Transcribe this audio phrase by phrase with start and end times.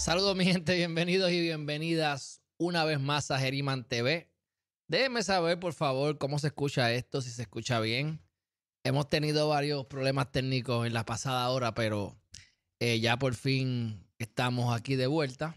[0.00, 4.32] Saludos mi gente, bienvenidos y bienvenidas una vez más a Geriman TV.
[4.88, 8.18] Déjenme saber por favor cómo se escucha esto, si se escucha bien.
[8.82, 12.18] Hemos tenido varios problemas técnicos en la pasada hora, pero
[12.78, 15.54] eh, ya por fin estamos aquí de vuelta.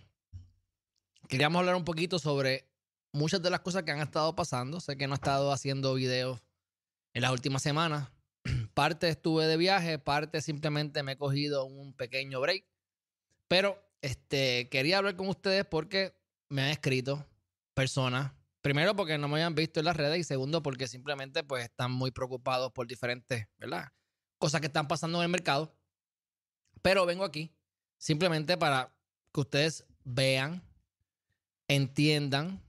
[1.30, 2.68] Queríamos hablar un poquito sobre
[3.14, 4.82] muchas de las cosas que han estado pasando.
[4.82, 6.42] Sé que no he estado haciendo videos
[7.14, 8.12] en las últimas semanas.
[8.74, 12.66] Parte estuve de viaje, parte simplemente me he cogido un pequeño break.
[13.48, 16.14] Pero este, quería hablar con ustedes porque
[16.50, 17.26] me han escrito
[17.74, 18.34] personas.
[18.62, 21.92] Primero porque no me habían visto en las redes y segundo porque simplemente pues están
[21.92, 23.92] muy preocupados por diferentes, ¿verdad?
[24.38, 25.74] Cosas que están pasando en el mercado.
[26.82, 27.56] Pero vengo aquí
[27.98, 28.94] simplemente para
[29.34, 30.62] que ustedes vean,
[31.70, 32.62] entiendan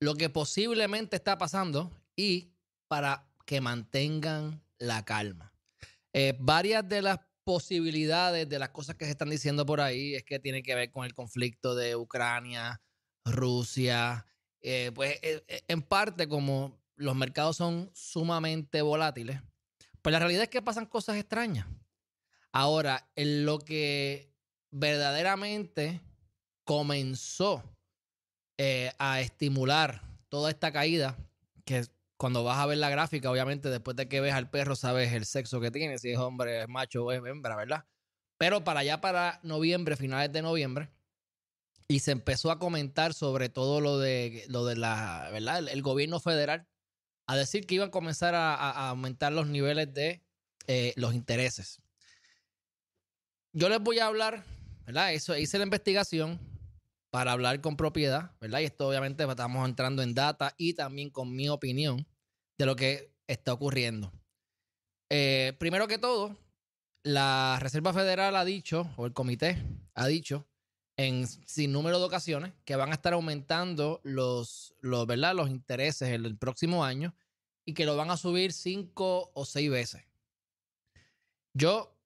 [0.00, 2.52] lo que posiblemente está pasando y
[2.88, 5.52] para que mantengan la calma.
[6.12, 10.24] Eh, varias de las posibilidades de las cosas que se están diciendo por ahí es
[10.24, 12.82] que tiene que ver con el conflicto de Ucrania,
[13.24, 14.26] Rusia.
[14.60, 19.40] Eh, pues eh, en parte como los mercados son sumamente volátiles,
[20.02, 21.68] pues la realidad es que pasan cosas extrañas.
[22.50, 24.34] Ahora, en lo que
[24.72, 26.00] verdaderamente
[26.64, 27.62] comenzó
[28.98, 31.16] a estimular toda esta caída,
[31.64, 35.12] que cuando vas a ver la gráfica, obviamente después de que ves al perro sabes
[35.12, 37.84] el sexo que tiene, si es hombre, es macho o es hembra, ¿verdad?
[38.38, 40.90] Pero para allá, para noviembre, finales de noviembre,
[41.88, 45.68] y se empezó a comentar sobre todo lo de, lo de la, ¿verdad?
[45.68, 46.66] El, gobierno federal,
[47.26, 50.22] a decir que iban a comenzar a, aumentar los niveles de
[50.66, 51.80] eh, los intereses.
[53.52, 54.44] Yo les voy a hablar,
[54.84, 55.12] ¿verdad?
[55.12, 56.40] Eso, hice la investigación
[57.16, 58.60] para hablar con propiedad, ¿verdad?
[58.60, 62.06] Y esto obviamente estamos entrando en data y también con mi opinión
[62.58, 64.12] de lo que está ocurriendo.
[65.08, 66.36] Eh, primero que todo,
[67.02, 69.56] la Reserva Federal ha dicho, o el comité
[69.94, 70.46] ha dicho,
[70.98, 75.34] en sin número de ocasiones, que van a estar aumentando los, los, ¿verdad?
[75.34, 77.14] los intereses el, el próximo año
[77.64, 80.04] y que lo van a subir cinco o seis veces.
[81.54, 81.96] Yo,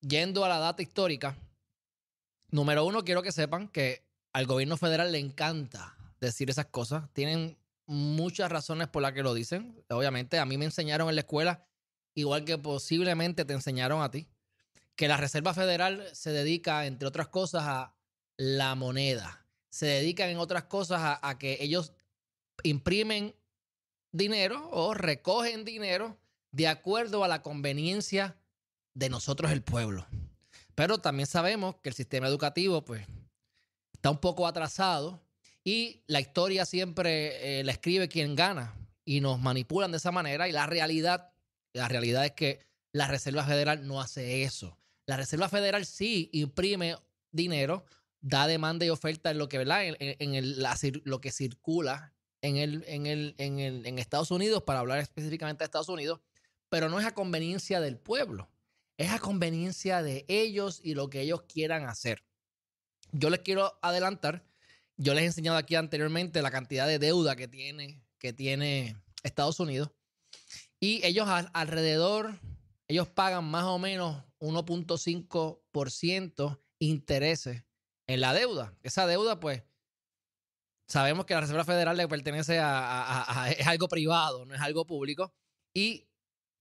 [0.00, 1.38] yendo a la data histórica,
[2.50, 7.04] número uno, quiero que sepan que al gobierno federal le encanta decir esas cosas.
[7.12, 9.84] Tienen muchas razones por las que lo dicen.
[9.90, 11.66] Obviamente, a mí me enseñaron en la escuela,
[12.14, 14.28] igual que posiblemente te enseñaron a ti,
[14.96, 17.94] que la Reserva Federal se dedica, entre otras cosas, a
[18.36, 19.46] la moneda.
[19.68, 21.92] Se dedican, en otras cosas, a, a que ellos
[22.62, 23.34] imprimen
[24.12, 26.18] dinero o recogen dinero
[26.52, 28.36] de acuerdo a la conveniencia
[28.94, 30.06] de nosotros, el pueblo.
[30.74, 33.06] Pero también sabemos que el sistema educativo, pues,
[34.02, 35.22] está un poco atrasado
[35.62, 38.74] y la historia siempre eh, la escribe quien gana
[39.04, 41.32] y nos manipulan de esa manera y la realidad,
[41.72, 44.76] la realidad es que la Reserva Federal no hace eso.
[45.06, 46.96] La Reserva Federal sí imprime
[47.30, 47.84] dinero,
[48.20, 49.84] da demanda y oferta en lo que, ¿verdad?
[49.86, 50.66] En, el,
[51.04, 55.66] lo que circula en, en, el, en, el, en Estados Unidos, para hablar específicamente de
[55.66, 56.18] Estados Unidos,
[56.68, 58.50] pero no es a conveniencia del pueblo,
[58.96, 62.24] es a conveniencia de ellos y lo que ellos quieran hacer.
[63.12, 64.44] Yo les quiero adelantar,
[64.96, 69.60] yo les he enseñado aquí anteriormente la cantidad de deuda que tiene, que tiene Estados
[69.60, 69.90] Unidos.
[70.80, 72.40] Y ellos alrededor,
[72.88, 77.64] ellos pagan más o menos 1.5% intereses
[78.06, 78.76] en la deuda.
[78.82, 79.62] Esa deuda, pues,
[80.88, 85.32] sabemos que la Reserva Federal le pertenece a, es algo privado, no es algo público.
[85.72, 86.08] Y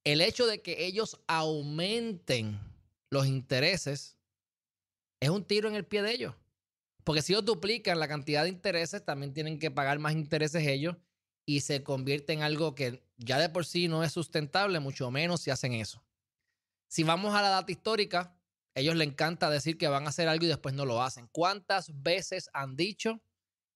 [0.04, 2.60] el hecho de que ellos aumenten
[3.10, 4.18] los intereses
[5.20, 6.36] es un tiro en el pie de ellos.
[7.04, 10.96] Porque si ellos duplican la cantidad de intereses, también tienen que pagar más intereses ellos
[11.46, 15.42] y se convierte en algo que ya de por sí no es sustentable, mucho menos
[15.42, 16.04] si hacen eso.
[16.88, 18.36] Si vamos a la data histórica,
[18.76, 21.28] ellos les encanta decir que van a hacer algo y después no lo hacen.
[21.32, 23.22] ¿Cuántas veces han dicho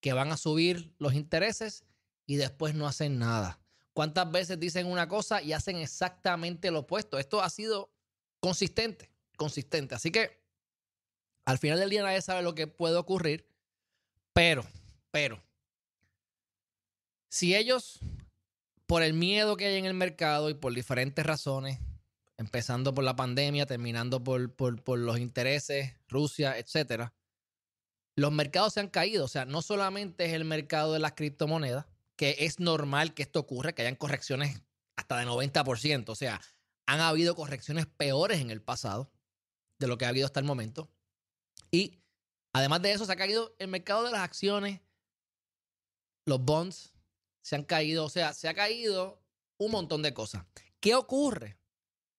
[0.02, 1.86] que van a subir los intereses
[2.26, 3.60] y después no hacen nada?
[3.94, 7.18] ¿Cuántas veces dicen una cosa y hacen exactamente lo opuesto?
[7.18, 7.94] Esto ha sido
[8.40, 9.96] consistente, consistente.
[9.96, 10.45] Así que
[11.46, 13.48] al final del día nadie sabe lo que puede ocurrir,
[14.34, 14.66] pero,
[15.12, 15.42] pero,
[17.30, 18.00] si ellos,
[18.86, 21.80] por el miedo que hay en el mercado y por diferentes razones,
[22.38, 27.14] empezando por la pandemia, terminando por, por, los intereses, Rusia, etcétera,
[28.16, 29.26] los mercados se han caído.
[29.26, 33.40] O sea, no solamente es el mercado de las criptomonedas, que es normal que esto
[33.40, 34.62] ocurra, que hayan correcciones
[34.96, 36.10] hasta de 90%.
[36.10, 36.42] O sea,
[36.86, 39.12] han habido correcciones peores en el pasado
[39.80, 40.90] de lo que ha habido hasta el momento.
[41.76, 42.00] Y
[42.54, 44.80] además de eso, se ha caído el mercado de las acciones,
[46.26, 46.94] los bonds
[47.42, 49.22] se han caído, o sea, se ha caído
[49.58, 50.46] un montón de cosas.
[50.80, 51.58] ¿Qué ocurre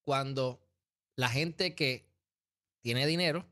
[0.05, 0.61] cuando
[1.17, 2.07] la gente que
[2.83, 3.45] tiene dinero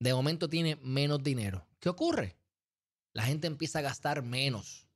[0.00, 1.66] de momento tiene menos dinero.
[1.80, 2.36] ¿Qué ocurre?
[3.14, 4.86] La gente empieza a gastar menos.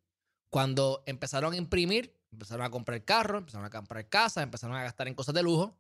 [0.50, 5.08] Cuando empezaron a imprimir, empezaron a comprar carros, empezaron a comprar casas, empezaron a gastar
[5.08, 5.78] en cosas de lujo.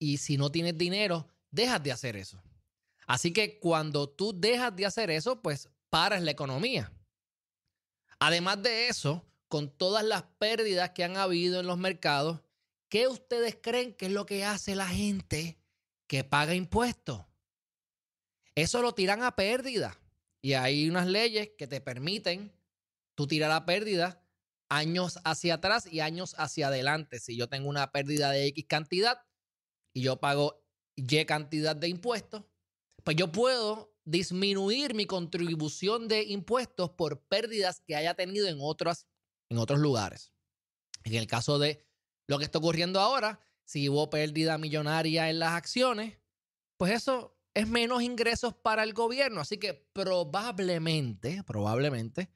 [0.00, 2.42] Y si no tienes dinero, dejas de hacer eso.
[3.12, 6.90] Así que cuando tú dejas de hacer eso, pues paras la economía.
[8.18, 12.40] Además de eso, con todas las pérdidas que han habido en los mercados,
[12.88, 15.58] ¿qué ustedes creen que es lo que hace la gente
[16.06, 17.20] que paga impuestos?
[18.54, 20.00] Eso lo tiran a pérdida.
[20.40, 22.50] Y hay unas leyes que te permiten
[23.14, 24.24] tú tirar a pérdida
[24.70, 27.20] años hacia atrás y años hacia adelante.
[27.20, 29.18] Si yo tengo una pérdida de X cantidad
[29.92, 30.64] y yo pago
[30.96, 32.44] Y cantidad de impuestos,
[33.04, 39.06] pues yo puedo disminuir mi contribución de impuestos por pérdidas que haya tenido en, otras,
[39.48, 40.32] en otros lugares.
[41.04, 41.86] En el caso de
[42.26, 46.18] lo que está ocurriendo ahora, si hubo pérdida millonaria en las acciones,
[46.76, 49.40] pues eso es menos ingresos para el gobierno.
[49.40, 52.30] Así que probablemente, probablemente,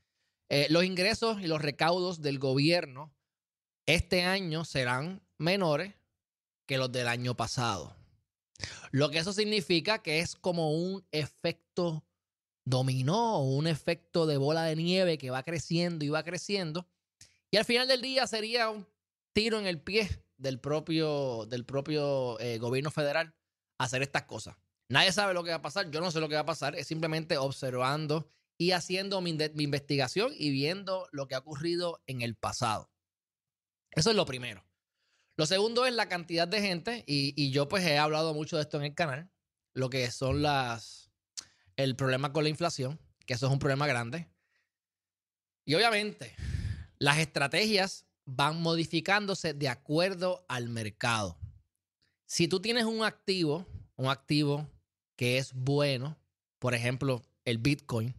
[0.48, 3.12] eh, los ingresos y los recaudos del gobierno
[3.86, 5.94] este año serán menores
[6.66, 7.96] que los del año pasado.
[8.90, 12.04] Lo que eso significa que es como un efecto
[12.66, 16.86] dominó un efecto de bola de nieve que va creciendo y va creciendo.
[17.50, 18.86] Y al final del día sería un
[19.32, 23.34] tiro en el pie del propio, del propio eh, gobierno federal
[23.78, 24.56] hacer estas cosas.
[24.88, 26.76] Nadie sabe lo que va a pasar, yo no sé lo que va a pasar,
[26.76, 32.22] es simplemente observando y haciendo mi, mi investigación y viendo lo que ha ocurrido en
[32.22, 32.90] el pasado.
[33.90, 34.64] Eso es lo primero.
[35.36, 38.78] Lo segundo es la cantidad de gente, y, yo pues he hablado mucho de esto
[38.78, 39.30] en el canal,
[39.74, 41.10] lo que son las,
[41.76, 44.28] el problema con la inflación, que eso es un problema grande.
[45.66, 46.34] Y obviamente,
[46.98, 51.38] las estrategias van modificándose de acuerdo al mercado.
[52.24, 53.66] Si tú tienes un activo,
[53.96, 54.70] un activo
[55.16, 56.18] que es bueno,
[56.58, 58.14] por ejemplo, el Bitcoin,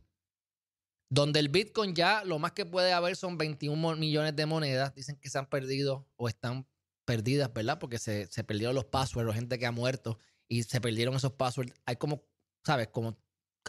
[1.09, 5.15] donde el Bitcoin ya lo más que puede haber son 21 millones de monedas, dicen
[5.15, 6.67] que se han perdido o están
[7.07, 7.79] perdidas, ¿verdad?
[7.79, 10.19] Porque se, se perdieron los passwords, gente que ha muerto
[10.49, 11.73] y se perdieron esos passwords.
[11.85, 12.21] Hay como,
[12.65, 12.89] ¿sabes?
[12.89, 13.17] Como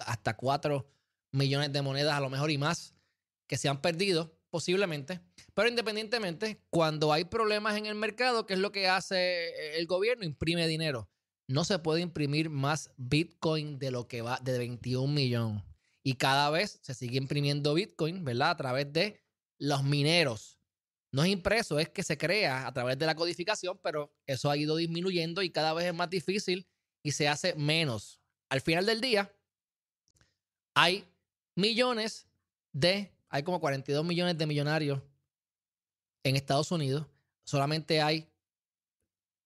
[0.05, 0.85] hasta 4
[1.31, 2.95] millones de monedas a lo mejor y más
[3.47, 5.21] que se han perdido, posiblemente.
[5.55, 10.25] Pero independientemente, cuando hay problemas en el mercado, ¿qué es lo que hace el gobierno?
[10.25, 11.09] Imprime dinero.
[11.47, 15.63] No se puede imprimir más Bitcoin de lo que va de 21 millones.
[16.03, 18.51] Y cada vez se sigue imprimiendo Bitcoin, ¿verdad?
[18.51, 19.23] A través de
[19.59, 20.58] los mineros
[21.11, 24.57] no es impreso, es que se crea a través de la codificación, pero eso ha
[24.57, 26.67] ido disminuyendo y cada vez es más difícil
[27.03, 28.21] y se hace menos.
[28.51, 29.33] Al final del día,
[30.75, 31.05] hay
[31.55, 32.29] millones
[32.73, 35.01] de, hay como 42 millones de millonarios
[36.25, 37.07] en Estados Unidos.
[37.45, 38.29] Solamente hay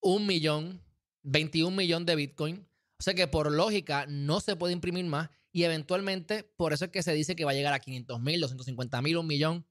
[0.01, 0.83] un millón,
[1.23, 2.67] 21 millones de Bitcoin.
[2.99, 6.91] O sea que por lógica no se puede imprimir más y eventualmente por eso es
[6.91, 9.67] que se dice que va a llegar a 500 mil, 250 mil, un millón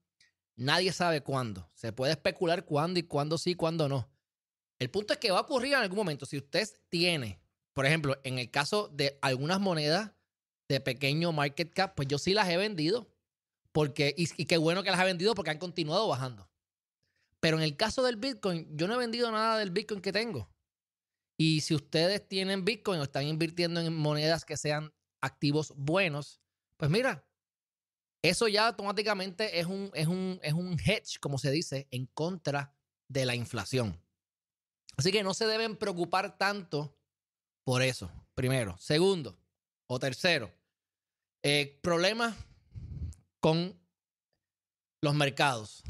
[0.56, 1.70] Nadie sabe cuándo.
[1.74, 4.08] Se puede especular cuándo y cuándo sí, cuándo no.
[4.78, 6.26] El punto es que va a ocurrir en algún momento.
[6.26, 7.40] Si usted tiene,
[7.72, 10.12] por ejemplo, en el caso de algunas monedas
[10.68, 13.08] de pequeño market cap, pues yo sí las he vendido.
[13.72, 16.48] Porque, y, qué bueno que las he vendido porque han continuado bajando.
[17.40, 20.50] Pero en el caso del Bitcoin, yo no he vendido nada del Bitcoin que tengo.
[21.36, 26.40] Y si ustedes tienen Bitcoin o están invirtiendo en monedas que sean activos buenos,
[26.76, 27.24] pues mira,
[28.22, 32.74] eso ya automáticamente es un, es un, es un hedge, como se dice, en contra
[33.08, 34.00] de la inflación.
[34.96, 36.96] Así que no se deben preocupar tanto
[37.64, 38.76] por eso, primero.
[38.78, 39.36] Segundo
[39.88, 40.50] o tercero,
[41.42, 42.36] eh, problemas
[43.40, 43.78] con
[45.02, 45.82] los mercados.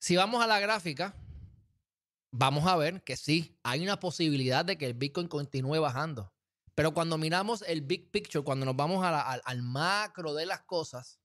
[0.00, 1.14] Si vamos a la gráfica,
[2.32, 6.32] vamos a ver que sí, hay una posibilidad de que el Bitcoin continúe bajando.
[6.80, 11.20] Pero cuando miramos el big picture, cuando nos vamos al macro de las cosas,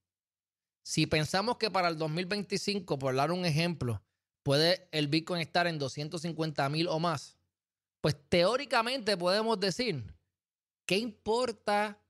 [0.83, 4.03] si pensamos que para el 2025, por dar un ejemplo,
[4.43, 7.37] puede el Bitcoin estar en 250 mil o más,
[8.01, 10.13] pues teóricamente podemos decir,
[10.85, 12.03] ¿qué importa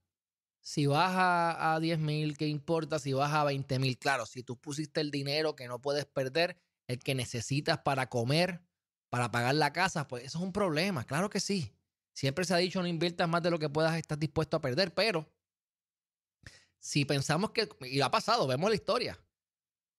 [0.59, 2.39] si baja a 10 mil?
[2.39, 3.99] ¿Qué importa si baja a 20 mil?
[3.99, 8.63] Claro, si tú pusiste el dinero que no puedes perder, el que necesitas para comer,
[9.11, 11.74] para pagar la casa, pues eso es un problema, claro que sí.
[12.15, 14.93] Siempre se ha dicho no inviertas más de lo que puedas estar dispuesto a perder,
[14.93, 15.29] pero
[16.79, 19.19] si pensamos que, y ha pasado, vemos la historia,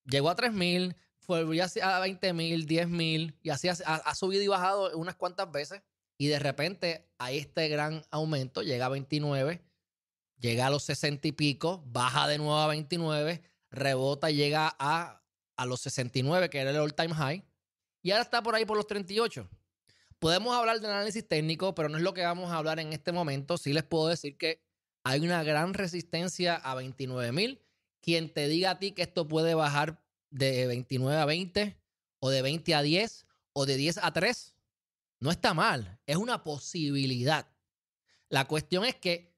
[0.06, 1.40] llegó a 3 mil, fue
[1.82, 5.82] a 20 mil, 10 mil, y así ha, subido y bajado unas cuantas veces,
[6.16, 9.62] y de repente hay este gran aumento, llega a 29,
[10.38, 15.22] llega a los 60 y pico, baja de nuevo a 29, rebota y llega a,
[15.56, 17.44] a los 69, que era el all time high,
[18.00, 19.50] y ahora está por ahí por los 38.
[20.18, 23.12] Podemos hablar de análisis técnico, pero no es lo que vamos a hablar en este
[23.12, 23.58] momento.
[23.58, 24.62] Sí les puedo decir que
[25.04, 27.60] hay una gran resistencia a 29 mil.
[28.00, 31.76] Quien te diga a ti que esto puede bajar de 29 a 20
[32.20, 34.54] o de 20 a 10 o de 10 a 3,
[35.20, 35.98] no está mal.
[36.06, 37.46] Es una posibilidad.
[38.28, 39.34] La cuestión es que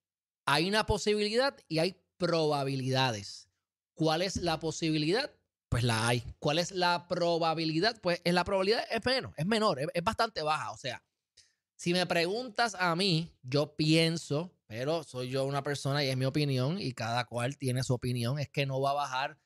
[0.47, 3.49] hay una posibilidad y hay probabilidades.
[3.95, 5.31] ¿Cuál es la posibilidad?
[5.69, 6.23] Pues la hay.
[6.39, 8.01] ¿Cuál es la probabilidad?
[8.01, 10.71] Pues la probabilidad es menos, es menor, es, bastante baja.
[10.73, 11.03] O sea,
[11.77, 16.25] si me preguntas a mí, yo pienso, pero soy yo una persona y es mi
[16.25, 19.39] opinión y cada cual tiene su opinión, es que no va a bajar.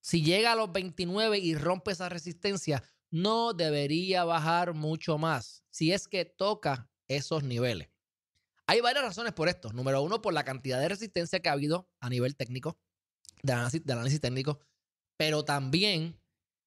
[0.00, 5.92] Si llega a los 29 y rompe esa resistencia, no debería bajar mucho más si
[5.92, 7.88] es que toca esos niveles.
[8.66, 9.72] Hay varias razones por esto.
[9.72, 12.78] Número uno, por la cantidad de resistencia que ha habido a nivel técnico,
[13.42, 14.60] de análisis, técnico,
[15.16, 16.20] pero también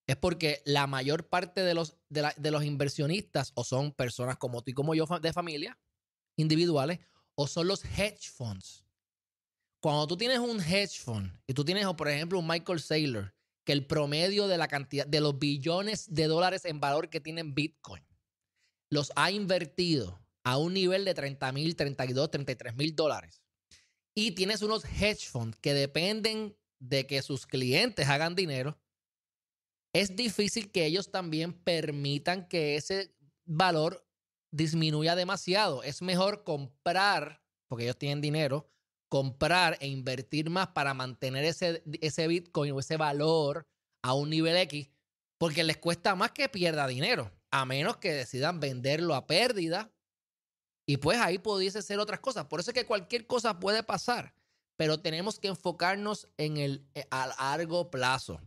[0.07, 4.71] es porque la mayor parte de los, de, los inversionistas o son personas como tú
[4.71, 5.77] y como yo de familia,
[6.35, 6.99] individuales,
[7.35, 8.83] o son los hedge funds.
[9.81, 13.71] Cuando tú tienes un hedge fund y tú tienes, por ejemplo, un Michael Saylor, que
[13.71, 18.03] el promedio de la cantidad de los billones de dólares en valor que tienen Bitcoin
[18.89, 23.41] los ha invertido a un nivel de 30 mil, 32, 33 mil dólares.
[24.15, 28.77] Y tienes unos hedge funds que dependen de que sus clientes hagan dinero.
[29.93, 34.05] Es difícil que ellos también permitan que ese valor
[34.51, 35.83] disminuya demasiado.
[35.83, 38.69] Es mejor comprar, porque ellos tienen dinero,
[39.09, 43.67] comprar e invertir más para mantener ese, ese Bitcoin o ese valor
[44.03, 44.89] a un nivel X,
[45.37, 49.91] porque les cuesta más que pierda dinero, a menos que decidan venderlo a pérdida
[50.87, 52.45] y pues ahí pudiese ser otras cosas.
[52.45, 54.33] Por eso es que cualquier cosa puede pasar,
[54.79, 58.39] pero tenemos que enfocarnos en el eh, a largo plazo.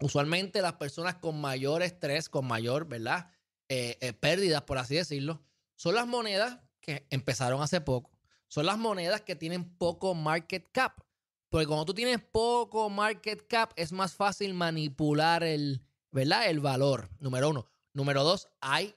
[0.00, 3.32] Usualmente las personas con mayor estrés, con mayor, ¿verdad?
[3.68, 5.42] Eh, eh, pérdidas, por así decirlo,
[5.74, 8.12] son las monedas que empezaron hace poco.
[8.46, 11.00] Son las monedas que tienen poco market cap.
[11.48, 16.48] Porque cuando tú tienes poco market cap, es más fácil manipular el, ¿verdad?
[16.48, 17.66] El valor, número uno.
[17.92, 18.94] Número dos, hay,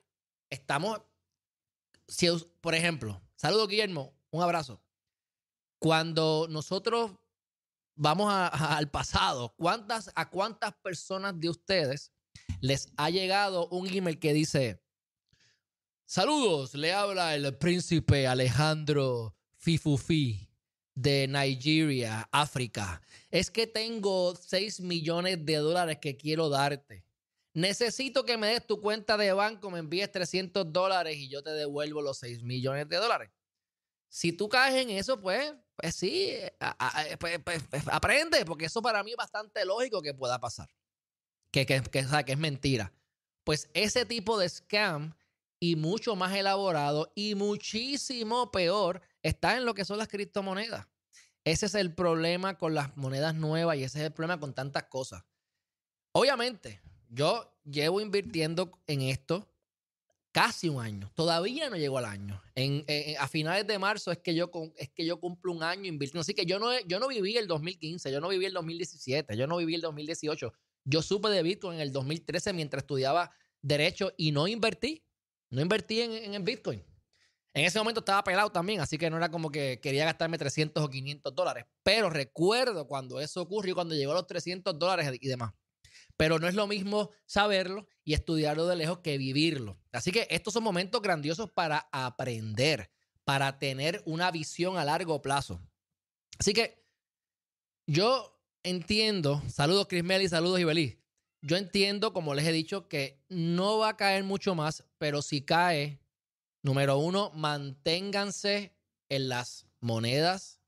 [0.52, 1.02] estamos
[2.08, 2.28] si,
[2.62, 4.83] por ejemplo, saludo Guillermo, un abrazo.
[5.84, 7.12] Cuando nosotros
[7.94, 12.14] vamos al pasado, ¿cuántas, ¿a cuántas personas de ustedes
[12.62, 14.82] les ha llegado un email que dice,
[16.06, 20.50] saludos, le habla el príncipe Alejandro Fifufi
[20.96, 23.02] de Nigeria, África.
[23.30, 27.04] Es que tengo 6 millones de dólares que quiero darte.
[27.54, 31.50] Necesito que me des tu cuenta de banco, me envíes 300 dólares y yo te
[31.50, 33.32] devuelvo los 6 millones de dólares.
[34.14, 36.36] Si tú caes en eso, pues, pues sí,
[37.20, 40.70] pues, pues, pues, aprende, porque eso para mí es bastante lógico que pueda pasar.
[41.50, 42.94] Que, que, que, que es mentira.
[43.44, 45.16] Pues ese tipo de scam
[45.60, 50.86] y mucho más elaborado y muchísimo peor está en lo que son las criptomonedas.
[51.44, 54.84] Ese es el problema con las monedas nuevas y ese es el problema con tantas
[54.84, 55.24] cosas.
[56.12, 59.52] Obviamente, yo llevo invirtiendo en esto
[60.34, 61.10] casi un año.
[61.16, 62.42] Todavía no llegó al año.
[62.56, 62.84] En,
[63.18, 66.22] a finales de marzo es que yo es que yo cumplo un año invirtiendo.
[66.22, 69.48] Así que yo no, yo no viví el 2015, yo no viví el 2017, yo
[69.48, 70.52] no viví el 2018.
[70.86, 75.06] Yo supe de Bitcoin en el 2013 mientras estudiaba Derecho y no invertí.
[75.50, 76.84] No invertí en, en el Bitcoin.
[77.54, 80.84] En ese momento estaba pelado también, así que no era como que quería gastarme 300
[80.84, 81.66] o 500 dólares.
[81.84, 85.54] Pero recuerdo cuando eso ocurrió, cuando llegó a los 300 dólares y demás.
[86.18, 89.80] Pero no es lo mismo saberlo y estudiarlo de lejos que vivirlo.
[89.92, 92.92] Así que estos son momentos grandiosos para aprender,
[93.24, 95.62] para tener una visión a largo plazo.
[96.38, 96.84] Así que
[97.88, 101.00] yo entiendo, saludos Crismeli, saludos Ibelí.
[101.42, 105.42] Yo entiendo, como les he dicho, que no va a caer mucho más, pero si
[105.42, 106.00] cae,
[106.62, 108.78] número uno, manténganse
[109.10, 110.62] en las monedas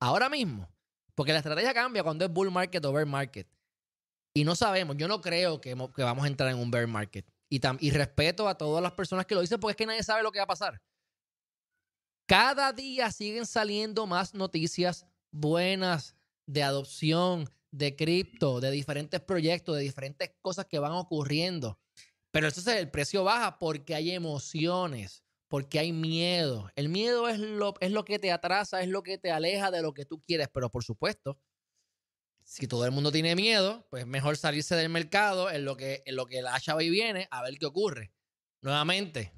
[0.00, 0.68] ahora mismo.
[1.14, 3.48] Porque la estrategia cambia cuando es bull market o bear market.
[4.38, 7.26] Y no sabemos, yo no creo que, vamos a entrar en un bear market.
[7.50, 10.22] Y, y respeto a todas las personas que lo dicen porque es que nadie sabe
[10.22, 10.80] lo que va a pasar.
[12.28, 16.14] Cada día siguen saliendo más noticias buenas
[16.46, 21.80] de adopción, de cripto, de diferentes proyectos, de diferentes cosas que van ocurriendo.
[22.30, 26.70] Pero entonces el precio baja porque hay emociones, porque hay miedo.
[26.76, 29.82] El miedo es lo, es lo que te atrasa, es lo que te aleja de
[29.82, 30.46] lo que tú quieres.
[30.54, 31.40] Pero por supuesto,
[32.48, 36.16] si todo el mundo tiene miedo, pues mejor salirse del mercado en lo que, en
[36.16, 38.10] lo que la chava y viene a ver qué ocurre.
[38.62, 39.34] Nuevamente,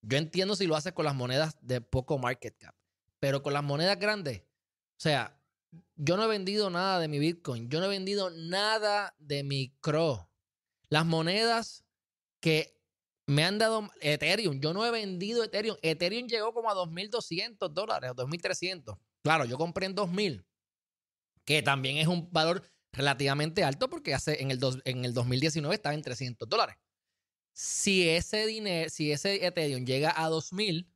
[0.00, 2.74] yo entiendo si lo haces con las monedas de poco market cap,
[3.20, 5.38] pero con las monedas grandes, o sea,
[5.96, 9.76] yo no he vendido nada de mi Bitcoin, yo no he vendido nada de mi
[9.80, 10.30] CRO.
[10.88, 11.84] Las monedas
[12.40, 12.74] que
[13.28, 14.60] Me han dado Ethereum.
[14.60, 15.76] Yo no he vendido Ethereum.
[15.82, 18.96] Ethereum llegó como a 2.200 dólares o 2.300.
[19.22, 20.46] Claro, yo compré en 2.000,
[21.46, 22.62] que también es un valor
[22.92, 26.76] relativamente alto porque hace en el, en el 2019 estaba en 300 dólares.
[27.54, 30.86] Si ese dinero, si ese Ethereum llega a 2.000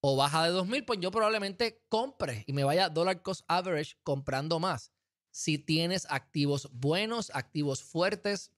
[0.00, 4.58] o baja de 2.000, pues yo probablemente compre y me vaya dollar cost average comprando
[4.58, 4.90] más.
[5.30, 8.50] Si tienes activos buenos, activos fuertes,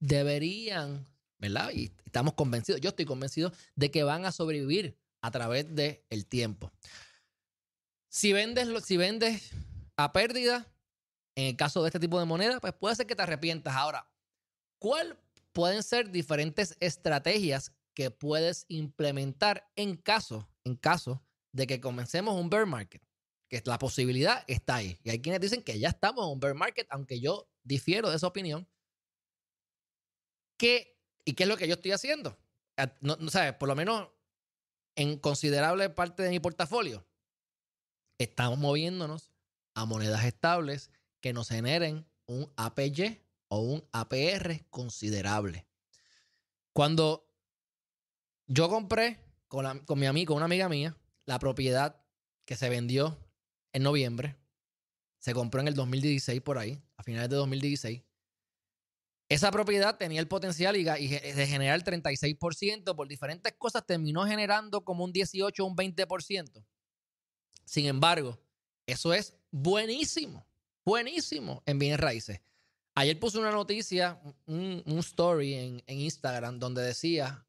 [0.00, 1.06] deberían
[1.38, 1.70] ¿verdad?
[1.72, 6.26] Y estamos convencidos, yo estoy convencido de que van a sobrevivir a través del el
[6.26, 6.72] tiempo.
[8.08, 9.52] Si vendes, si vendes
[9.98, 10.72] a pérdida,
[11.34, 13.74] en el caso de este tipo de moneda, pues puede ser que te arrepientas.
[13.74, 14.08] Ahora,
[14.78, 15.16] ¿cuáles
[15.52, 22.48] pueden ser diferentes estrategias que puedes implementar en caso, en caso de que comencemos un
[22.48, 23.02] bear market?
[23.48, 25.00] Que la posibilidad está ahí.
[25.02, 28.16] Y hay quienes dicen que ya estamos en un bear market, aunque yo difiero de
[28.16, 28.68] esa opinión.
[30.56, 32.38] ¿Qué ¿Y qué es lo que yo estoy haciendo?
[33.00, 34.08] No, no sabes, por lo menos
[34.96, 37.06] en considerable parte de mi portafolio,
[38.16, 39.30] estamos moviéndonos
[39.78, 45.66] a monedas estables que nos generen un APY o un APR considerable.
[46.72, 47.32] Cuando
[48.46, 52.02] yo compré con, con mi amigo, una amiga mía, la propiedad
[52.44, 53.18] que se vendió
[53.72, 54.36] en noviembre,
[55.20, 58.02] se compró en el 2016 por ahí, a finales de 2016.
[59.28, 65.04] Esa propiedad tenía el potencial y, de generar 36%, por diferentes cosas terminó generando como
[65.04, 66.64] un 18 o un 20%.
[67.64, 68.40] Sin embargo,
[68.88, 70.46] eso es buenísimo,
[70.82, 72.40] buenísimo en bienes raíces.
[72.94, 77.46] Ayer puse una noticia, un, story en, Instagram donde decía,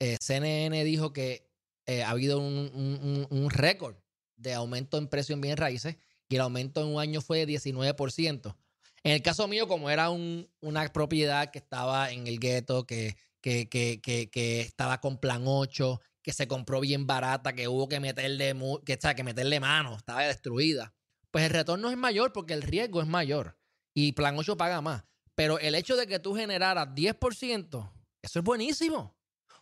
[0.00, 1.48] eh, CNN dijo que
[1.86, 3.94] eh, ha habido un, récord
[4.36, 5.96] de aumento en precio en bienes raíces
[6.28, 8.56] y el aumento en un año fue de 19%.
[9.04, 14.60] En el caso mío, como era una propiedad que estaba en el gueto, que, que,
[14.60, 18.54] estaba con plan 8, que se compró bien barata, que hubo que meterle,
[18.84, 20.94] que, que meterle mano, estaba destruida,
[21.30, 23.58] pues el retorno es mayor porque el riesgo es mayor
[23.94, 25.04] y plan 8 paga más.
[25.34, 29.16] Pero el hecho de que tú generaras 10%, eso es buenísimo.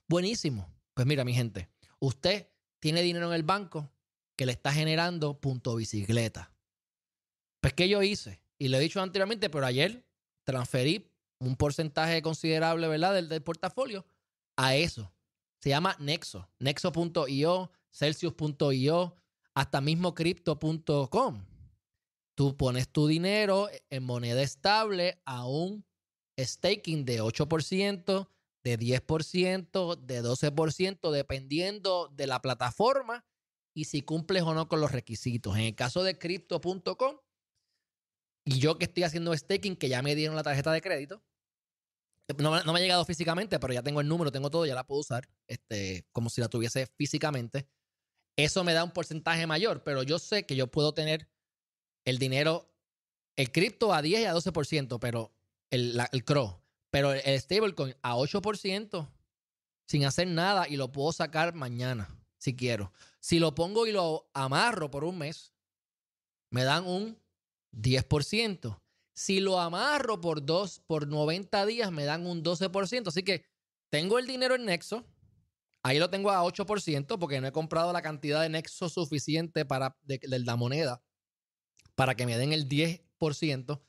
[0.08, 0.68] Buenísimo.
[0.94, 1.70] Pues mira, mi gente,
[2.00, 2.48] usted
[2.80, 3.90] tiene dinero en el banco
[4.36, 6.52] que le está generando punto bicicleta.
[7.60, 8.42] Pues, ¿qué yo hice?
[8.58, 10.06] Y lo he dicho anteriormente, pero ayer
[10.44, 13.14] transferí un porcentaje considerable, ¿verdad?
[13.14, 14.06] Del, portafolio
[14.56, 15.12] a eso.
[15.60, 16.48] Se llama Nexo.
[16.58, 19.16] Nexo.io, Celsius.io,
[19.54, 21.44] hasta mismo crypto.com.
[22.34, 25.84] Tú pones tu dinero en moneda estable a un
[26.38, 28.28] staking de 8%,
[28.64, 33.26] de 10%, de 12%, dependiendo de la plataforma
[33.74, 35.56] y si cumples o no con los requisitos.
[35.56, 37.16] En el caso de crypto.com,
[38.44, 41.22] y yo que estoy haciendo staking, que ya me dieron la tarjeta de crédito,
[42.38, 45.00] no, me ha llegado físicamente, pero ya tengo el número, tengo todo, ya la puedo
[45.00, 47.66] usar, este, como si la tuviese físicamente.
[48.36, 51.28] Eso me da un porcentaje mayor, pero yo sé que yo puedo tener
[52.04, 52.72] el dinero,
[53.36, 55.32] el cripto a 10 y a 12%, pero
[55.70, 59.08] el, el CRO, pero el, el stablecoin a 8%
[59.86, 62.92] sin hacer nada y lo puedo sacar mañana, si quiero.
[63.18, 65.52] Si lo pongo y lo amarro por un mes,
[66.50, 67.18] me dan un
[67.72, 68.80] 10%.
[69.20, 73.08] Si lo amarro por, dos, por 90 días, me dan un 12%.
[73.08, 73.44] Así que
[73.90, 75.06] tengo el dinero en Nexo.
[75.82, 79.98] Ahí lo tengo a 8% porque no he comprado la cantidad de Nexo suficiente para,
[80.04, 81.02] de, la moneda
[81.96, 83.82] para que me den el 10%.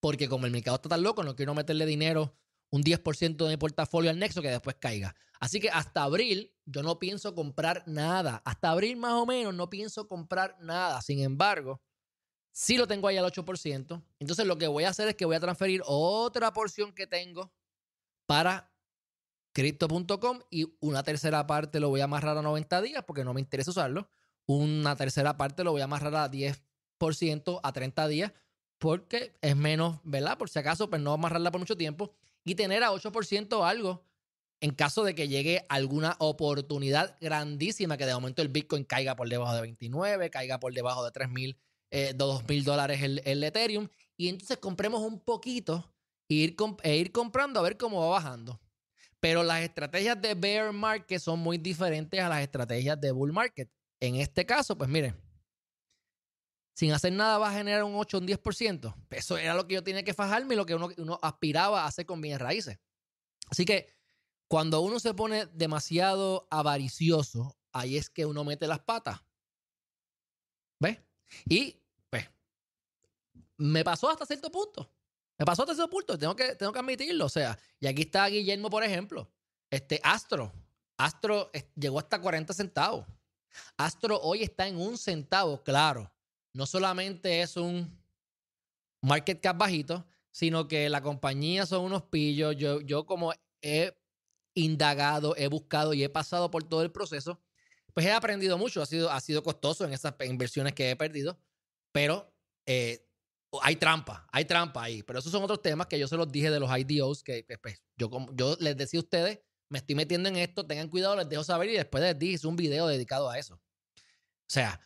[0.00, 2.36] Porque como el mercado está tan loco, no quiero meterle dinero,
[2.68, 5.16] un 10% de mi portafolio al Nexo que después caiga.
[5.40, 8.42] Así que hasta abril yo no pienso comprar nada.
[8.44, 11.00] Hasta abril más o menos no pienso comprar nada.
[11.00, 11.80] Sin embargo,
[12.58, 14.02] si lo tengo ahí al 8%.
[14.18, 17.52] Entonces lo que voy a hacer es que voy a transferir otra porción que tengo
[18.26, 18.72] para
[19.52, 23.40] crypto.com y una tercera parte lo voy a amarrar a 90 días porque no me
[23.40, 24.10] interesa usarlo.
[24.44, 28.32] Una tercera parte lo voy a amarrar a 10% a 30 días
[28.78, 30.36] porque es menos, ¿verdad?
[30.36, 32.12] Por si acaso, pues no amarrarla por mucho tiempo
[32.44, 34.04] y tener a 8% algo
[34.60, 39.28] en caso de que llegue alguna oportunidad grandísima que de momento el Bitcoin caiga por
[39.28, 41.56] debajo de 29, caiga por debajo de 3000
[41.90, 43.88] eh, dos mil dólares el, Ethereum.
[44.16, 45.94] Y entonces compremos un poquito
[46.28, 48.60] e ir, e ir comprando a ver cómo va bajando.
[49.20, 53.70] Pero las estrategias de bear market son muy diferentes a las estrategias de bull market.
[54.00, 55.16] En este caso, pues miren,
[56.74, 58.94] sin hacer nada va a generar un 8 o un 10%.
[59.10, 61.86] Eso era lo que yo tenía que fajarme y lo que uno, uno aspiraba a
[61.86, 62.78] hacer con bienes raíces.
[63.50, 63.92] Así que
[64.48, 69.20] cuando uno se pone demasiado avaricioso, ahí es que uno mete las patas.
[70.80, 70.98] ¿Ves?
[71.46, 71.76] Y,
[72.10, 72.28] pues,
[73.56, 74.90] me pasó hasta cierto punto.
[75.38, 77.26] Me pasó hasta cierto punto, tengo que, tengo que admitirlo.
[77.26, 79.30] O sea, y aquí está Guillermo, por ejemplo.
[79.70, 80.52] Este, Astro.
[80.96, 83.06] Astro llegó hasta 40 centavos.
[83.76, 86.10] Astro hoy está en un centavo, claro.
[86.52, 87.96] No solamente es un
[89.00, 92.56] market cap bajito, sino que la compañía son unos pillos.
[92.56, 93.96] Yo, yo como he
[94.54, 97.40] indagado, he buscado y he pasado por todo el proceso,
[97.98, 98.80] pues he aprendido mucho.
[98.80, 101.36] Ha sido, ha sido costoso en esas inversiones que he perdido,
[101.90, 102.32] pero
[102.64, 103.04] eh,
[103.60, 105.02] hay trampa, hay trampa ahí.
[105.02, 107.82] Pero esos son otros temas que yo se los dije de los IDOs, que pues,
[107.96, 111.42] yo, yo les decía a ustedes, me estoy metiendo en esto, tengan cuidado, les dejo
[111.42, 113.56] saber y después les dije, un video dedicado a eso.
[113.56, 113.60] O
[114.46, 114.80] sea,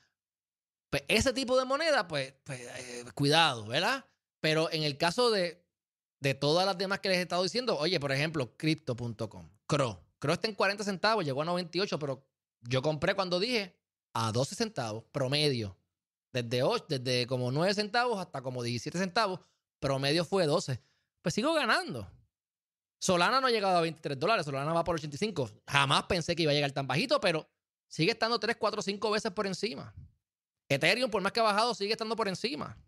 [0.88, 4.07] pues ese tipo de moneda, pues, pues eh, cuidado, ¿verdad?
[4.40, 5.62] Pero en el caso de,
[6.20, 10.03] de todas las demás que les he estado diciendo, oye, por ejemplo, crypto.com, CRO.
[10.18, 12.32] CRO está en 40 centavos, llegó a 98, pero
[12.62, 13.77] yo compré cuando dije
[14.14, 15.77] a 12 centavos, promedio.
[16.33, 19.40] Desde, 8, desde como 9 centavos hasta como 17 centavos,
[19.81, 20.83] promedio fue 12.
[21.20, 22.11] Pues sigo ganando.
[22.98, 25.51] Solana no ha llegado a 23 dólares, Solana va por 85.
[25.66, 27.48] Jamás pensé que iba a llegar tan bajito, pero
[27.88, 29.94] sigue estando 3, 4, 5 veces por encima.
[30.68, 32.79] Ethereum, por más que ha bajado, sigue estando por encima.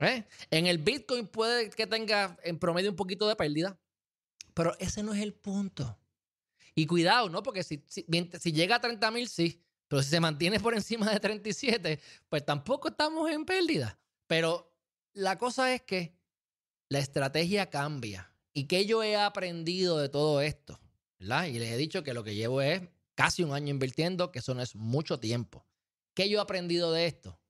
[0.00, 0.24] ¿Eh?
[0.50, 3.80] En el Bitcoin puede que tenga en promedio un poquito de pérdida,
[4.54, 5.98] pero ese no es el punto.
[6.78, 7.42] Y cuidado, ¿no?
[7.42, 11.18] Porque si, si, llega a 30 mil, sí, pero si se mantiene por encima de
[11.18, 13.98] 37, pues tampoco estamos en pérdida.
[14.28, 14.72] Pero
[15.12, 16.14] la cosa es que
[16.88, 18.32] la estrategia cambia.
[18.52, 20.80] ¿Y qué yo he aprendido de todo esto?
[21.18, 21.46] ¿verdad?
[21.46, 22.80] Y les he dicho que lo que llevo es
[23.16, 25.66] casi un año invirtiendo, que eso no es mucho tiempo.
[26.14, 27.40] ¿Qué yo he aprendido de esto?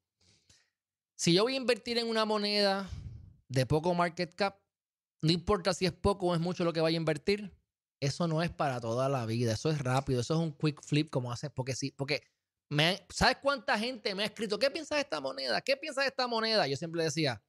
[1.16, 2.88] Si yo voy a invertir en una moneda
[3.48, 4.58] de poco market cap,
[5.20, 7.52] no importa si es poco o es mucho lo que vaya a invertir,
[8.00, 11.10] eso no es para toda la vida, eso es rápido, eso es un quick flip
[11.10, 12.22] como hace, porque sí, porque
[12.70, 15.60] me, ¿sabes cuánta gente me ha escrito, ¿qué piensas de esta moneda?
[15.60, 16.66] ¿Qué piensas de esta moneda?
[16.66, 17.42] Yo siempre decía,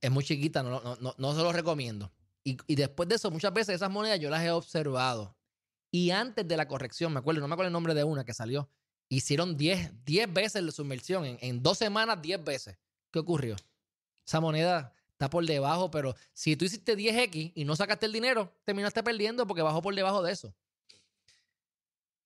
[0.00, 2.12] es muy chiquita, no, no, no, se lo recomiendo.
[2.44, 5.36] Y, y, después de eso, muchas veces esas monedas yo las he observado.
[5.90, 8.34] Y antes de la corrección, me acuerdo, no me acuerdo el nombre de una que
[8.34, 8.70] salió,
[9.08, 11.24] hicieron 10, veces la submersión.
[11.24, 12.78] En, en dos semanas, 10 veces.
[13.10, 13.56] ¿Qué ocurrió?
[14.26, 18.52] Esa moneda está por debajo, pero si tú hiciste 10X y no sacaste el dinero,
[18.64, 20.54] terminaste perdiendo porque bajó por debajo de eso.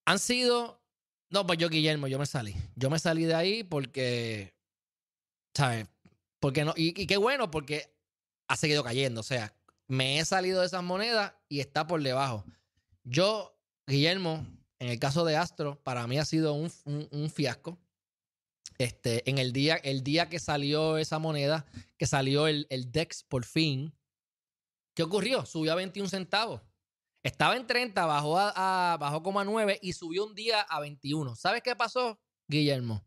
[0.05, 0.83] Han sido.
[1.29, 2.57] No, pues yo, Guillermo, yo me salí.
[2.75, 4.57] Yo me salí de ahí porque.
[5.55, 5.87] ¿Sabes?
[6.41, 7.95] Porque no, y, qué bueno, porque
[8.49, 9.21] ha seguido cayendo.
[9.21, 9.55] O sea,
[9.87, 12.45] me he salido de esas monedas y está por debajo.
[13.05, 14.45] Yo, Guillermo,
[14.81, 17.79] en el caso de Astro, para mí ha sido un, fiasco.
[18.81, 21.67] Este, en el día, el día que salió esa moneda,
[21.99, 23.95] que salió el, el DEX por fin,
[24.95, 25.45] ¿qué ocurrió?
[25.45, 26.63] Subió a 21 centavos.
[27.23, 30.81] Estaba en 30, bajó a, a bajó como a 9 y subió un día a
[30.81, 31.37] 21.
[31.37, 33.07] ¿Sabes qué pasó, Guillermo?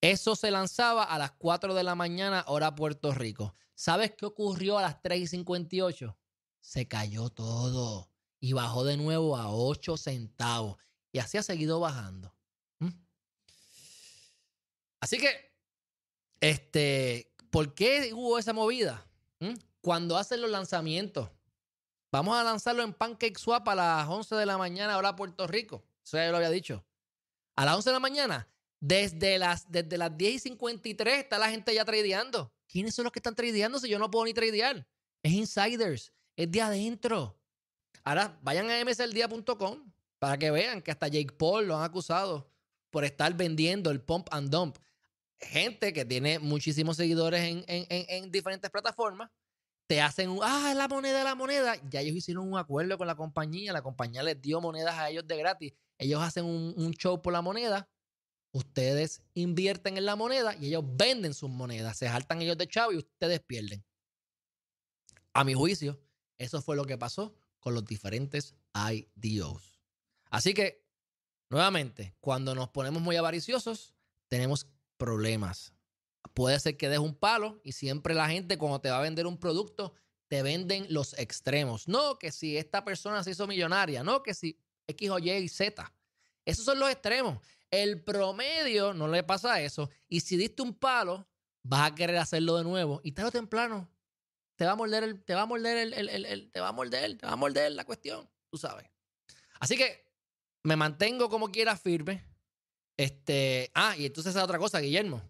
[0.00, 3.56] Eso se lanzaba a las 4 de la mañana, hora Puerto Rico.
[3.74, 6.16] ¿Sabes qué ocurrió a las 3 y 58?
[6.60, 10.76] Se cayó todo y bajó de nuevo a 8 centavos.
[11.10, 12.32] Y así ha seguido bajando.
[15.02, 15.52] Así que,
[16.40, 19.04] este, ¿por qué hubo esa movida?
[19.40, 19.54] ¿Mm?
[19.80, 21.28] Cuando hacen los lanzamientos,
[22.12, 25.82] vamos a lanzarlo en PancakeSwap a las 11 de la mañana, hora Puerto Rico.
[26.04, 26.84] Eso ya lo había dicho.
[27.56, 31.50] A las 11 de la mañana desde las, desde las 10 y 53 está la
[31.50, 32.52] gente ya tradeando.
[32.68, 34.86] ¿Quiénes son los que están tradeando si yo no puedo ni tradear?
[35.24, 37.36] Es insiders, es de adentro.
[38.04, 42.52] Ahora vayan a msldía.com para que vean que hasta Jake Paul lo han acusado
[42.90, 44.78] por estar vendiendo el pump and dump.
[45.42, 49.30] Gente que tiene muchísimos seguidores en, en diferentes plataformas
[49.86, 51.74] te hacen un, ah, la moneda, la moneda.
[51.90, 55.26] Ya ellos hicieron un acuerdo con la compañía, la compañía les dio monedas a ellos
[55.26, 55.72] de gratis.
[55.98, 57.88] Ellos hacen un, un show por la moneda
[58.52, 61.96] Ustedes invierten en la moneda y ellos venden sus monedas.
[61.96, 63.82] Se saltan ellos de chavo y ustedes pierden.
[65.32, 65.98] A mi juicio,
[66.36, 69.80] eso fue lo que pasó con los diferentes IDOs.
[70.30, 70.84] Así que,
[71.48, 73.94] nuevamente, cuando nos ponemos muy avariciosos,
[74.28, 74.66] tenemos
[75.02, 75.72] problemas.
[76.32, 79.26] Puede ser que des un palo y siempre la gente cuando te va a vender
[79.26, 79.94] un producto,
[80.28, 81.88] te venden los extremos.
[81.88, 85.48] No que si esta persona se hizo millonaria, no que si X o Y y
[85.48, 85.92] Z.
[86.44, 87.38] Esos son los extremos.
[87.68, 89.90] El promedio no le pasa eso.
[90.08, 91.26] Y si diste un palo,
[91.64, 93.00] vas a querer hacerlo de nuevo.
[93.02, 93.90] Y tarde o temprano
[94.54, 97.18] te va a morder el, te va a morder el, el, te va a morder,
[97.18, 98.30] te va a morder la cuestión.
[98.50, 98.86] Tú sabes.
[99.58, 100.06] Así que
[100.62, 102.24] me mantengo como quiera firme.
[102.96, 103.70] Este.
[103.74, 105.22] Ah, y entonces esa otra cosa, Guillermo.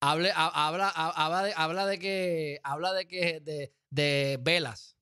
[0.00, 2.60] Hable, habla, habla, de, habla de que.
[2.64, 3.40] Habla de que.
[3.40, 4.96] De, de velas.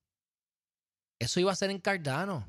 [1.19, 2.47] Eso iba a ser en Cardano.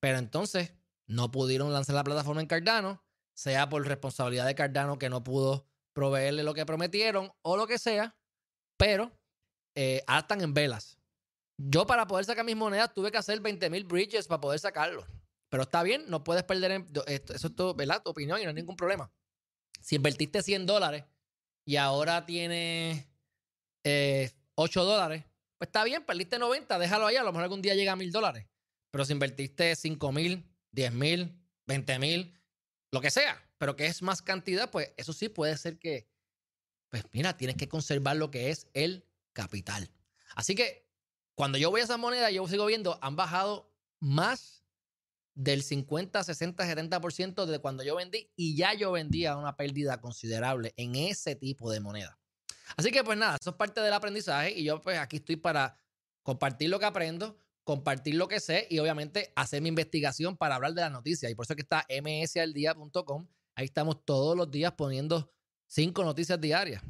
[0.00, 0.72] Pero entonces
[1.06, 3.02] no pudieron lanzar la plataforma en Cardano,
[3.34, 7.78] sea por responsabilidad de Cardano que no pudo proveerle lo que prometieron o lo que
[7.78, 8.16] sea,
[8.76, 9.10] pero
[9.74, 10.98] eh, en velas.
[11.56, 15.04] Yo para poder sacar mis monedas tuve que hacer 20 mil bridges para poder sacarlo.
[15.48, 16.72] Pero está bien, no puedes perder.
[16.72, 18.02] En, eso es ¿verdad?
[18.02, 19.10] tu opinión y no hay ningún problema.
[19.80, 21.04] Si invertiste 100 dólares
[21.64, 23.08] y ahora tienes 8
[23.84, 25.24] eh, dólares,
[25.56, 27.16] pues está bien, perdiste 90, déjalo ahí.
[27.16, 28.46] A lo mejor algún día llega a 1000 dólares.
[28.90, 32.38] Pero si invertiste 5 mil, 10 mil, 20 mil,
[32.90, 36.08] lo que sea, pero que es más cantidad, pues eso sí puede ser que,
[36.88, 39.90] pues mira, tienes que conservar lo que es el capital.
[40.34, 40.88] Así que
[41.34, 44.57] cuando yo voy a esa moneda, yo sigo viendo, han bajado más
[45.38, 50.74] del 50, 60, 70% de cuando yo vendí y ya yo vendía una pérdida considerable
[50.76, 52.18] en ese tipo de moneda.
[52.76, 55.76] Así que pues nada, eso es parte del aprendizaje y yo pues aquí estoy para
[56.24, 60.74] compartir lo que aprendo, compartir lo que sé y obviamente hacer mi investigación para hablar
[60.74, 61.30] de las noticias.
[61.30, 63.28] Y por eso es que está msaldia.com.
[63.54, 65.32] Ahí estamos todos los días poniendo
[65.68, 66.82] cinco noticias diarias.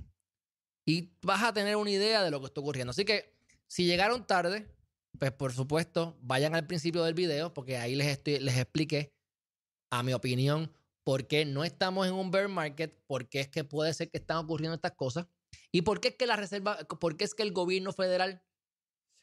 [0.87, 2.93] Y vas a tener una idea de lo que está ocurriendo.
[2.93, 4.75] Así que si llegaron tarde,
[5.19, 9.13] pues por supuesto, vayan al principio del video porque ahí les, estoy, les expliqué,
[9.91, 13.65] a mi opinión, por qué no estamos en un bear market, por qué es que
[13.65, 15.27] puede ser que están ocurriendo estas cosas
[15.73, 18.43] y por qué es que la reserva, por qué es que el gobierno federal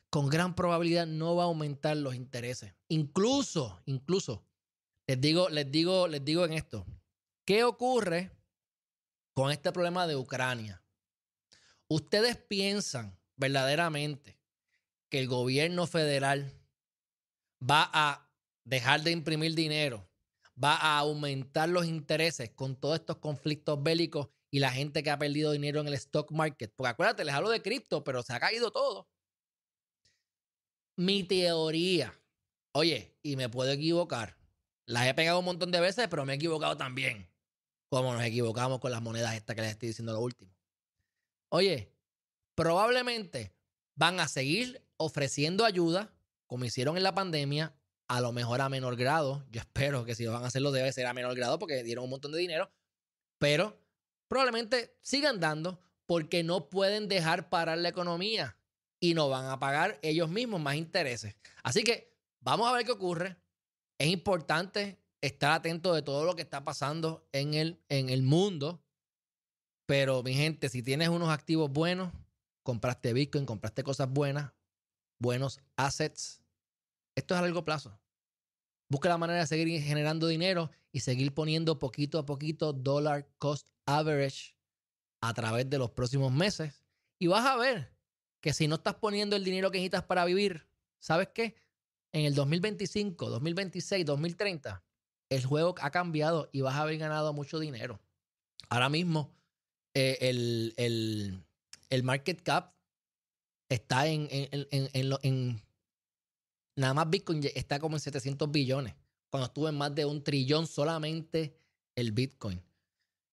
[0.10, 2.74] con gran probabilidad no va a aumentar los intereses.
[2.88, 4.46] Incluso, incluso,
[5.08, 6.86] les digo, les digo, les digo en esto,
[7.46, 8.32] ¿qué ocurre
[9.34, 10.82] con este problema de Ucrania?
[11.88, 14.35] ¿Ustedes piensan verdaderamente
[15.16, 16.52] que el gobierno federal
[17.62, 18.30] va a
[18.66, 20.06] dejar de imprimir dinero,
[20.62, 25.18] va a aumentar los intereses con todos estos conflictos bélicos y la gente que ha
[25.18, 26.74] perdido dinero en el stock market.
[26.76, 29.08] Porque acuérdate, les hablo de cripto, pero se ha caído todo.
[30.98, 32.14] Mi teoría,
[32.74, 34.36] oye, y me puedo equivocar.
[34.86, 37.32] Las he pegado un montón de veces, pero me he equivocado también.
[37.88, 40.54] Como nos equivocamos con las monedas estas que les estoy diciendo lo último.
[41.48, 41.96] Oye,
[42.54, 43.56] probablemente
[43.96, 46.14] van a seguir ofreciendo ayuda,
[46.48, 47.76] como hicieron en la pandemia,
[48.08, 49.46] a lo mejor a menor grado.
[49.52, 52.12] Yo espero que si van a hacerlo debe ser a menor grado porque dieron un
[52.12, 52.72] montón de dinero,
[53.40, 53.80] pero
[54.28, 58.58] probablemente sigan dando porque no pueden dejar parar la economía
[59.00, 61.36] y no van a pagar ellos mismos más intereses.
[61.64, 63.38] Así que vamos a ver qué ocurre.
[63.98, 68.84] Es importante estar atento de todo lo que está pasando en el, en el mundo.
[69.88, 72.12] Pero mi gente, si tienes unos activos buenos,
[72.64, 74.52] compraste Bitcoin, compraste cosas buenas,
[75.20, 76.42] buenos assets.
[77.16, 78.00] Esto es a largo plazo.
[78.90, 83.68] Busca la manera de seguir generando dinero y seguir poniendo poquito a poquito dollar cost
[83.86, 84.56] average
[85.22, 86.84] a través de los próximos meses.
[87.18, 87.92] Y vas a ver
[88.42, 90.68] que si no estás poniendo el dinero que necesitas para vivir,
[91.00, 91.56] ¿sabes qué?
[92.12, 94.84] En el 2025, 2026, 2030,
[95.30, 98.00] el juego ha cambiado y vas a haber ganado mucho dinero.
[98.70, 99.34] Ahora mismo,
[99.96, 101.44] eh, el, el,
[101.90, 102.75] el market cap
[103.70, 105.62] está en, en, en, en,
[106.78, 108.96] Nada más Bitcoin está como en 700 billones.
[109.30, 111.58] Cuando estuvo en más de un trillón solamente
[111.96, 112.62] el Bitcoin.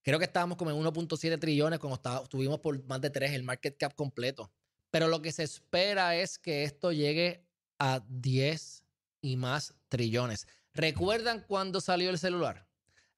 [0.03, 3.77] Creo que estábamos como en 1.7 trillones cuando estuvimos por más de 3 el market
[3.77, 4.51] cap completo.
[4.90, 7.45] Pero lo que se espera es que esto llegue
[7.79, 8.85] a 10
[9.23, 10.47] y más trillones.
[10.75, 12.66] ¿Recuerdan cuando salió el celular?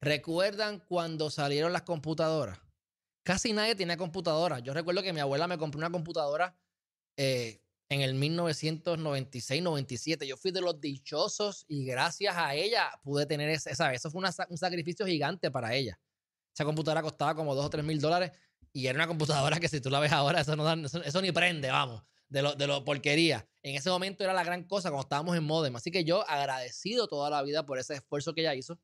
[0.00, 2.58] ¿Recuerdan cuando salieron las computadoras?
[3.22, 4.58] Casi nadie tiene computadora.
[4.58, 6.54] Yo recuerdo que mi abuela me compró una computadora
[7.16, 10.26] eh, en el 1996-97.
[10.26, 13.92] Yo fui de los dichosos y gracias a ella pude tener esa.
[13.92, 16.00] Eso fue un sacrificio gigante para ella.
[16.52, 18.32] Esa computadora costaba como 2 o 3 mil dólares
[18.72, 21.70] y era una computadora que si tú la ves ahora, eso, no eso, ni prende,
[21.70, 23.48] vamos, de lo, de lo porquería.
[23.62, 25.76] En ese momento era la gran cosa cuando estábamos en modem.
[25.76, 28.80] Así que yo agradecido toda la vida por ese esfuerzo que ella hizo,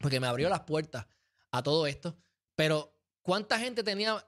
[0.00, 1.06] porque me abrió las puertas
[1.50, 2.16] a todo esto.
[2.54, 2.96] Pero
[3.26, 4.24] ¿Cuánta gente tenía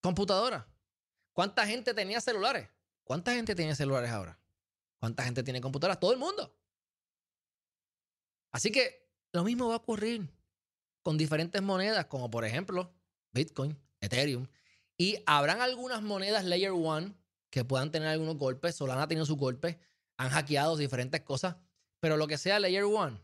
[0.00, 0.68] computadora?
[1.32, 2.68] ¿Cuánta gente tenía celulares?
[3.04, 4.38] ¿Cuánta gente tiene celulares ahora?
[4.98, 5.98] ¿Cuánta gente tiene computadoras?
[5.98, 6.54] Todo el mundo.
[8.52, 10.28] Así que lo mismo va a ocurrir
[11.02, 12.94] con diferentes monedas, como por ejemplo
[13.32, 14.46] Bitcoin, Ethereum.
[14.96, 17.14] Y habrán algunas monedas Layer 1
[17.50, 18.76] que puedan tener algunos golpes.
[18.76, 19.76] Solana ha tenido sus golpes.
[20.18, 21.56] Han hackeado diferentes cosas.
[21.98, 23.20] Pero lo que sea Layer 1,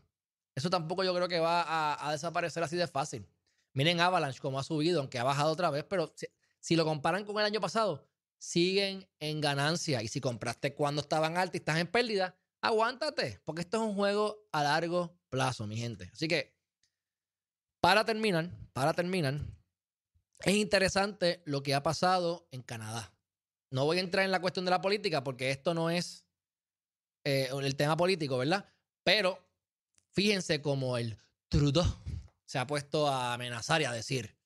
[0.55, 3.27] eso tampoco yo creo que va a, a desaparecer así de fácil.
[3.73, 6.13] Miren Avalanche como ha subido, aunque ha bajado otra vez, pero
[6.59, 10.01] si, lo comparan con el año pasado, siguen en ganancia.
[10.01, 13.95] Y si compraste cuando estaban altos y estás en pérdida, aguántate, porque esto es un
[13.95, 16.09] juego a largo plazo, mi gente.
[16.13, 16.57] Así que,
[17.81, 19.39] para terminar, para terminar,
[20.39, 23.13] es interesante lo que ha pasado en Canadá.
[23.71, 26.25] No voy a entrar en la cuestión de la política porque esto no es
[27.25, 28.67] eh, el tema político, ¿verdad?
[29.03, 29.39] Pero
[30.13, 31.17] fíjense como el
[31.49, 31.85] Trudeau
[32.45, 34.38] se ha puesto a amenazar y a decir,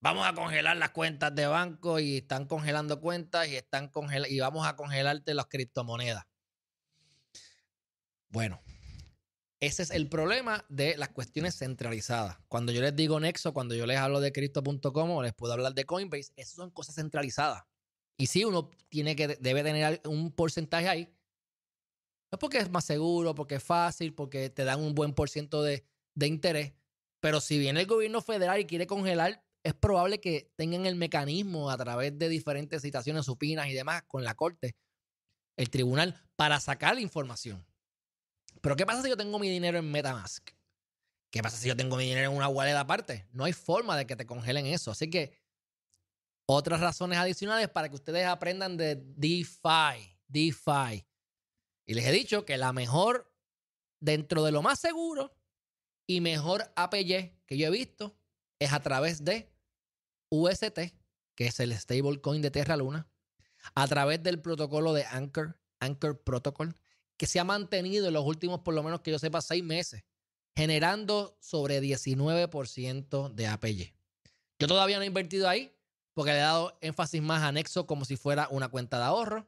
[0.00, 4.40] vamos a congelar las cuentas de banco y están congelando cuentas y, están congel y
[4.40, 6.24] vamos a congelarte las criptomonedas.
[8.28, 8.60] Bueno,
[9.60, 12.38] ese es el problema de las cuestiones centralizadas.
[12.48, 15.74] Cuando yo les digo Nexo, cuando yo les hablo de crypto.com o les puedo hablar
[15.74, 17.64] de Coinbase, esas son cosas centralizadas.
[18.16, 21.04] Y sí, uno tiene que, debe tener un porcentaje ahí.
[22.30, 25.28] No es porque es más seguro, porque es fácil, porque te dan un buen por
[25.28, 25.84] de,
[26.14, 26.72] de interés.
[27.18, 31.70] Pero si viene el gobierno federal y quiere congelar, es probable que tengan el mecanismo
[31.70, 34.76] a través de diferentes citaciones supinas y demás con la corte,
[35.56, 37.66] el tribunal, para sacar la información.
[38.60, 40.50] Pero ¿qué pasa si yo tengo mi dinero en Metamask?
[41.30, 43.26] ¿Qué pasa si yo tengo mi dinero en una wallet aparte?
[43.32, 44.90] No hay forma de que te congelen eso.
[44.90, 45.38] Así que
[46.46, 50.18] otras razones adicionales para que ustedes aprendan de DeFi.
[50.26, 51.06] DeFi.
[51.86, 53.32] Y les he dicho que la mejor,
[54.00, 55.32] dentro de lo más seguro
[56.06, 58.18] y mejor APY que yo he visto,
[58.58, 59.49] es a través de
[60.30, 60.94] UST,
[61.34, 63.08] que es el stablecoin de Terra Luna,
[63.74, 66.76] a través del protocolo de Anchor, Anchor Protocol,
[67.16, 70.04] que se ha mantenido en los últimos, por lo menos que yo sepa, seis meses,
[70.56, 73.94] generando sobre 19% de APY.
[74.58, 75.72] Yo todavía no he invertido ahí
[76.14, 79.46] porque le he dado énfasis más a Nexo como si fuera una cuenta de ahorro.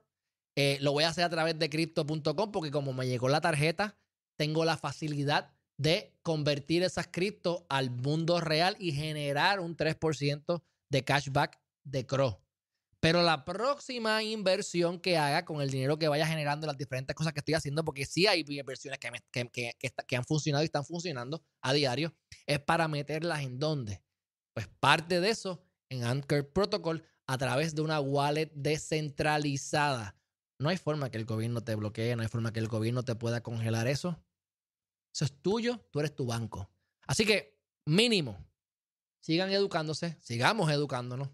[0.57, 3.97] Eh, lo voy a hacer a través de crypto.com porque como me llegó la tarjeta,
[4.37, 11.03] tengo la facilidad de convertir esas cripto al mundo real y generar un 3% de
[11.03, 12.41] cashback de CRO.
[13.01, 17.33] Pero la próxima inversión que haga con el dinero que vaya generando las diferentes cosas
[17.33, 19.51] que estoy haciendo, porque sí hay inversiones que,
[20.07, 22.15] que, han funcionado y están funcionando a diario,
[22.47, 24.05] es para meterlas en dónde.
[24.55, 30.15] Pues parte de eso en Anchor Protocol a través de una wallet descentralizada.
[30.61, 33.17] No hay forma que el gobierno te bloquee, no hay forma que el gobierno te
[33.17, 34.23] pueda congelar eso.
[35.13, 36.71] Eso es tuyo, tú eres tu banco.
[37.09, 38.39] Así que, mínimo,
[39.23, 41.31] sigan educándose, sigamos educándonos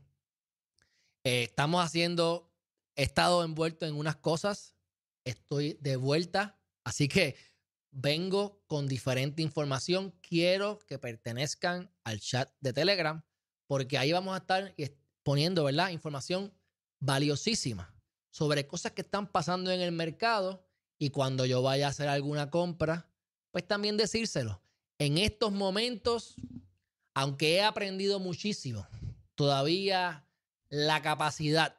[1.24, 2.50] eh, estamos haciendo,
[2.96, 4.74] he estado envuelto en unas cosas,
[5.24, 7.36] estoy de vuelta, así que
[7.90, 10.14] vengo con diferente información.
[10.22, 13.22] Quiero que pertenezcan al chat de Telegram,
[13.66, 14.74] porque ahí vamos a estar
[15.22, 15.90] poniendo, ¿verdad?
[15.90, 16.54] Información
[16.98, 17.94] valiosísima
[18.30, 20.66] sobre cosas que están pasando en el mercado
[20.98, 23.10] y cuando yo vaya a hacer alguna compra,
[23.50, 24.62] pues también decírselo.
[24.98, 26.36] En estos momentos,
[27.18, 28.86] aunque he aprendido muchísimo,
[29.34, 30.26] todavía
[30.68, 31.76] la capacidad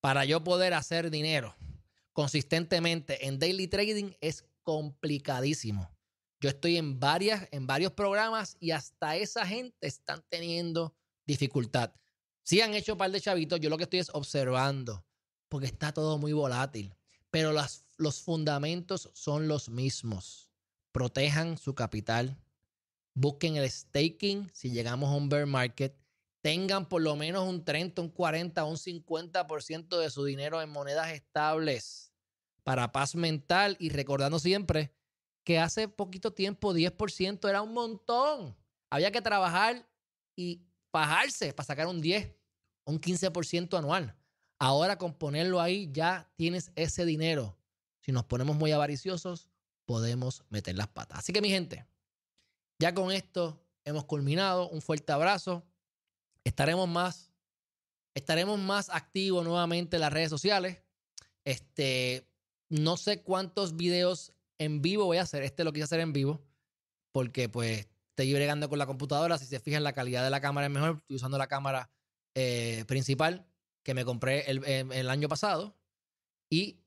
[0.00, 1.54] para yo poder hacer dinero
[2.14, 5.90] consistentemente en daily trading es complicadísimo.
[6.40, 11.92] Yo estoy en varias, en varios programas y hasta esa gente están teniendo dificultad.
[12.42, 15.04] Si han hecho un par de chavitos, yo lo que estoy es observando,
[15.48, 16.94] porque está todo muy volátil.
[17.30, 17.52] Pero
[17.96, 20.50] los fundamentos son los mismos.
[20.92, 22.38] Protejan su capital.
[23.14, 25.96] Busquen el staking si llegamos a un bear market
[26.44, 31.10] tengan por lo menos un 30, un 40, un 50% de su dinero en monedas
[31.10, 32.12] estables
[32.62, 34.92] para paz mental y recordando siempre
[35.42, 38.54] que hace poquito tiempo 10% era un montón.
[38.90, 39.88] Había que trabajar
[40.36, 40.60] y
[40.92, 42.30] bajarse para sacar un 10,
[42.84, 44.14] un 15% anual.
[44.58, 47.56] Ahora con ponerlo ahí ya tienes ese dinero.
[48.00, 49.48] Si nos ponemos muy avariciosos,
[49.86, 51.20] podemos meter las patas.
[51.20, 51.86] Así que mi gente,
[52.78, 54.68] ya con esto hemos culminado.
[54.68, 55.64] Un fuerte abrazo
[56.44, 57.32] estaremos más,
[58.14, 60.78] estaremos más activos nuevamente en las redes sociales.
[61.44, 62.28] Este,
[62.68, 65.42] no sé cuántos videos en vivo voy a hacer.
[65.42, 66.42] Este lo quise hacer en vivo
[67.12, 69.38] porque pues estoy bregando con la computadora.
[69.38, 70.98] Si se fijan, la calidad de la cámara es mejor.
[70.98, 71.90] Estoy usando la cámara
[72.34, 73.46] eh, principal
[73.82, 75.76] que me compré el, el, año pasado
[76.48, 76.80] y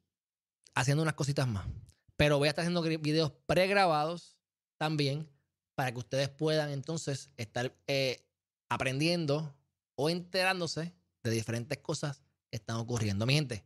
[0.73, 1.67] haciendo unas cositas más.
[2.15, 4.35] Pero voy a estar haciendo videos pregrabados
[4.77, 5.29] también
[5.77, 8.25] para que ustedes puedan entonces estar eh,
[8.67, 9.55] aprendiendo
[9.95, 10.91] o enterándose
[11.23, 13.27] de diferentes cosas que están ocurriendo.
[13.27, 13.63] Mi gente,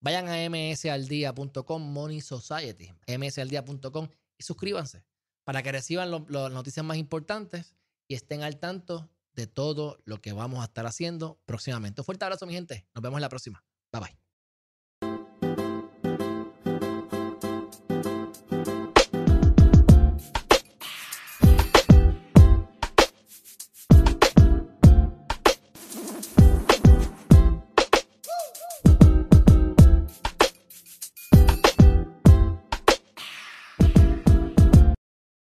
[0.00, 5.04] vayan a msaldia.com, Money Society, msaldia.com y suscríbanse
[5.44, 7.76] para que reciban las noticias más importantes
[8.08, 12.00] y estén al tanto de todo lo que vamos a estar haciendo próximamente.
[12.00, 12.86] Un fuerte abrazo, mi gente.
[12.94, 13.62] Nos vemos en la próxima.
[13.92, 14.21] Bye bye.